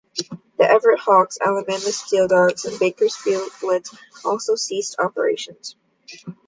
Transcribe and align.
The 0.57 0.67
Everett 0.67 0.97
Hawks, 0.97 1.37
Alabama 1.39 1.77
Steeldogs, 1.77 2.65
and 2.65 2.73
the 2.73 2.79
Bakersfield 2.79 3.47
Blitz 3.61 3.95
also 4.25 4.55
ceased 4.55 4.95
operations. 4.97 5.75